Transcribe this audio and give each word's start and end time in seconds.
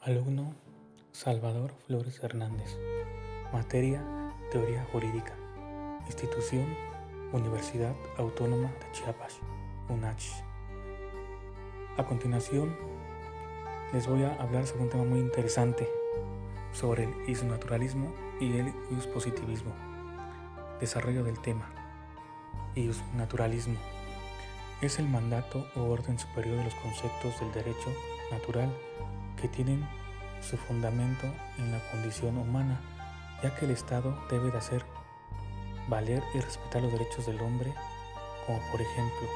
Alumno 0.00 0.54
Salvador 1.10 1.72
Flores 1.86 2.22
Hernández. 2.22 2.78
Materia 3.52 4.00
Teoría 4.48 4.86
Jurídica. 4.92 5.34
Institución 6.06 6.66
Universidad 7.32 7.96
Autónoma 8.16 8.68
de 8.68 8.92
Chiapas, 8.92 9.40
UNACH. 9.88 10.44
A 11.96 12.04
continuación, 12.04 12.76
les 13.92 14.06
voy 14.06 14.22
a 14.22 14.40
hablar 14.40 14.68
sobre 14.68 14.84
un 14.84 14.90
tema 14.90 15.04
muy 15.04 15.18
interesante, 15.18 15.88
sobre 16.72 17.04
el 17.04 17.28
isnaturalismo 17.28 18.14
y 18.40 18.56
el 18.56 18.72
positivismo. 19.12 19.74
Desarrollo 20.78 21.24
del 21.24 21.40
tema. 21.40 21.68
Isnaturalismo 22.76 23.78
es 24.80 25.00
el 25.00 25.08
mandato 25.08 25.66
o 25.74 25.82
orden 25.90 26.20
superior 26.20 26.56
de 26.56 26.64
los 26.64 26.74
conceptos 26.76 27.40
del 27.40 27.52
derecho 27.52 27.92
natural 28.30 28.72
que 29.40 29.48
tienen 29.48 29.86
su 30.40 30.56
fundamento 30.56 31.26
en 31.58 31.72
la 31.72 31.78
condición 31.90 32.36
humana, 32.38 32.80
ya 33.42 33.54
que 33.54 33.64
el 33.64 33.70
Estado 33.72 34.18
debe 34.30 34.50
de 34.50 34.58
hacer 34.58 34.84
valer 35.88 36.22
y 36.34 36.40
respetar 36.40 36.82
los 36.82 36.92
derechos 36.92 37.26
del 37.26 37.40
hombre, 37.40 37.72
como 38.46 38.58
por 38.70 38.80
ejemplo 38.80 39.28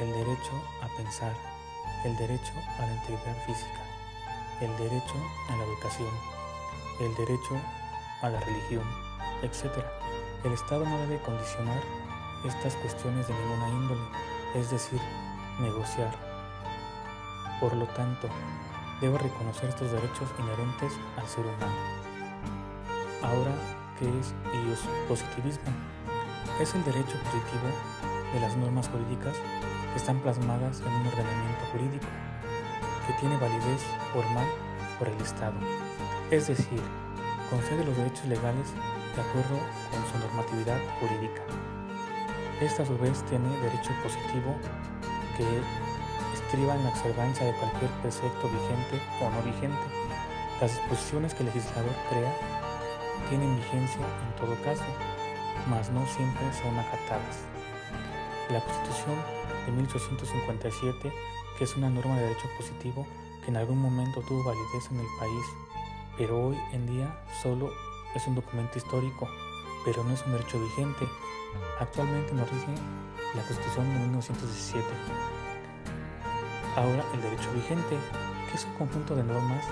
el 0.00 0.12
derecho 0.12 0.52
a 0.82 0.96
pensar, 0.96 1.32
el 2.04 2.16
derecho 2.16 2.52
a 2.78 2.86
la 2.86 2.94
integridad 2.94 3.46
física, 3.46 3.82
el 4.60 4.76
derecho 4.78 5.14
a 5.48 5.56
la 5.56 5.64
educación, 5.64 6.10
el 7.00 7.14
derecho 7.14 7.60
a 8.22 8.28
la 8.28 8.40
religión, 8.40 8.84
etc. 9.42 9.84
El 10.44 10.52
Estado 10.52 10.84
no 10.84 10.98
debe 10.98 11.20
condicionar 11.22 11.80
estas 12.44 12.74
cuestiones 12.76 13.28
de 13.28 13.34
ninguna 13.34 13.68
índole, 13.68 14.00
es 14.54 14.70
decir, 14.70 15.00
negociar. 15.60 16.12
Por 17.60 17.74
lo 17.74 17.86
tanto, 17.86 18.28
debe 19.02 19.18
reconocer 19.18 19.68
estos 19.68 19.90
derechos 19.90 20.30
inherentes 20.38 20.92
al 21.18 21.26
ser 21.26 21.44
humano. 21.44 21.74
Ahora, 23.20 23.52
¿qué 23.98 24.06
es 24.06 24.32
IUS 24.54 24.78
positivismo? 25.08 25.74
Es 26.60 26.72
el 26.76 26.84
derecho 26.84 27.18
positivo 27.24 27.66
de 28.32 28.40
las 28.40 28.56
normas 28.56 28.88
jurídicas 28.88 29.34
que 29.90 29.98
están 29.98 30.20
plasmadas 30.20 30.80
en 30.80 30.92
un 30.94 31.06
ordenamiento 31.08 31.64
jurídico 31.72 32.06
que 33.06 33.12
tiene 33.14 33.36
validez 33.38 33.82
formal 34.12 34.46
por 35.00 35.08
el 35.08 35.20
Estado, 35.20 35.58
es 36.30 36.46
decir, 36.46 36.80
concede 37.50 37.84
los 37.84 37.96
derechos 37.96 38.26
legales 38.26 38.72
de 39.16 39.20
acuerdo 39.20 39.58
con 39.90 40.00
su 40.06 40.18
normatividad 40.22 40.78
jurídica. 41.00 41.42
Esta 42.60 42.84
a 42.84 42.86
su 42.86 42.96
vez 42.98 43.24
tiene 43.24 43.48
derecho 43.58 43.90
positivo 44.04 44.54
que 45.36 45.42
estriba 46.52 46.74
en 46.74 46.84
la 46.84 46.90
observancia 46.90 47.46
de 47.46 47.54
cualquier 47.54 47.90
precepto 48.02 48.46
vigente 48.46 49.00
o 49.22 49.30
no 49.30 49.40
vigente. 49.42 49.80
Las 50.60 50.76
disposiciones 50.76 51.32
que 51.32 51.40
el 51.40 51.46
legislador 51.46 51.94
crea 52.10 52.30
tienen 53.30 53.56
vigencia 53.56 54.04
en 54.04 54.36
todo 54.36 54.54
caso, 54.62 54.84
mas 55.70 55.88
no 55.88 56.04
siempre 56.04 56.44
son 56.52 56.78
acatadas. 56.78 57.48
La 58.50 58.60
Constitución 58.60 59.16
de 59.64 59.72
1857, 59.72 61.12
que 61.56 61.64
es 61.64 61.74
una 61.74 61.88
norma 61.88 62.16
de 62.16 62.22
derecho 62.28 62.48
positivo 62.58 63.06
que 63.42 63.50
en 63.50 63.56
algún 63.56 63.80
momento 63.80 64.20
tuvo 64.20 64.44
validez 64.44 64.90
en 64.90 65.00
el 65.00 65.08
país, 65.18 65.46
pero 66.18 66.48
hoy 66.48 66.58
en 66.74 66.86
día 66.86 67.18
solo 67.42 67.72
es 68.14 68.26
un 68.26 68.34
documento 68.34 68.76
histórico, 68.76 69.26
pero 69.86 70.04
no 70.04 70.12
es 70.12 70.22
un 70.26 70.32
derecho 70.32 70.60
vigente. 70.60 71.08
Actualmente 71.80 72.34
nos 72.34 72.50
rige 72.50 72.74
la 73.34 73.42
Constitución 73.42 73.88
de 73.94 74.00
1917. 74.00 75.41
Ahora, 76.76 77.04
el 77.12 77.20
derecho 77.20 77.52
vigente, 77.52 77.98
que 78.48 78.56
es 78.56 78.64
un 78.64 78.72
conjunto 78.74 79.14
de 79.14 79.22
normas 79.24 79.64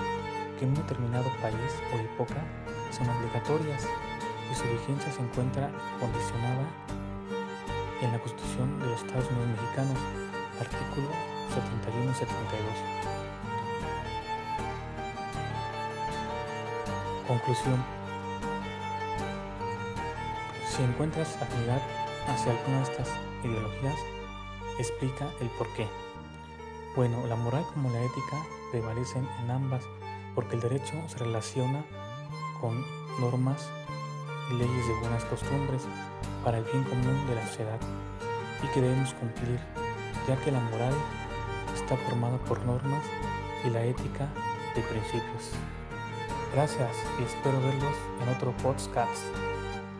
que 0.59 0.65
en 0.65 0.69
un 0.69 0.75
determinado 0.75 1.25
país 1.41 1.73
o 1.91 1.97
época 1.97 2.37
son 2.91 3.09
obligatorias 3.09 3.87
y 4.51 4.55
su 4.55 4.63
vigencia 4.63 5.11
se 5.11 5.21
encuentra 5.21 5.71
condicionada 5.99 6.63
en 8.01 8.11
la 8.11 8.19
Constitución 8.19 8.79
de 8.79 8.85
los 8.85 9.01
Estados 9.01 9.25
Unidos 9.31 9.49
Mexicanos, 9.49 9.97
artículo 10.59 11.09
71 11.49 12.11
y 12.11 12.13
72. 12.13 13.01
Conclusión. 17.27 17.83
Si 20.67 20.83
encuentras 20.83 21.35
afinidad 21.41 21.81
hacia 22.27 22.51
alguna 22.51 22.77
de 22.77 22.83
estas 22.83 23.09
ideologías, 23.43 23.97
explica 24.77 25.25
el 25.39 25.49
por 25.57 25.67
qué. 25.73 26.10
Bueno, 26.93 27.25
la 27.27 27.37
moral 27.37 27.65
como 27.73 27.89
la 27.89 28.03
ética 28.03 28.37
prevalecen 28.69 29.25
en 29.41 29.51
ambas 29.51 29.83
porque 30.35 30.55
el 30.55 30.61
derecho 30.61 30.93
se 31.07 31.19
relaciona 31.19 31.85
con 32.59 32.85
normas 33.21 33.69
y 34.49 34.55
leyes 34.55 34.87
de 34.87 34.93
buenas 34.99 35.23
costumbres 35.25 35.83
para 36.43 36.57
el 36.57 36.65
bien 36.65 36.83
común 36.83 37.27
de 37.27 37.35
la 37.35 37.47
sociedad 37.47 37.79
y 38.61 38.67
que 38.67 38.81
debemos 38.81 39.13
cumplir, 39.13 39.59
ya 40.27 40.35
que 40.43 40.51
la 40.51 40.59
moral 40.59 40.93
está 41.73 41.95
formada 41.95 42.37
por 42.39 42.61
normas 42.65 43.05
y 43.65 43.69
la 43.69 43.83
ética 43.85 44.27
de 44.75 44.81
principios. 44.81 45.51
Gracias 46.53 46.91
y 47.19 47.23
espero 47.23 47.59
verlos 47.61 47.95
en 48.21 48.35
otro 48.35 48.51
podcast. 48.57 49.23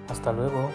Hasta 0.10 0.34
luego. 0.34 0.70